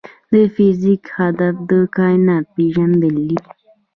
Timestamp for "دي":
3.29-3.39